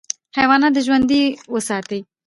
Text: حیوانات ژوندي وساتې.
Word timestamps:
حیوانات 0.37 0.75
ژوندي 0.85 1.23
وساتې. 1.53 1.99